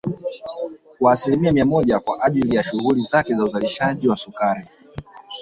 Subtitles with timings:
[0.99, 4.67] kwa asilimia mia moja kwa ajili ya shughuli zake za uzalishaji wa sukari